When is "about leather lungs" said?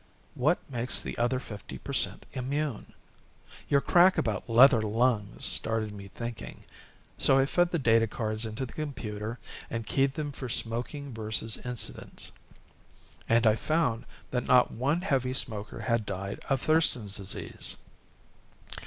4.17-5.45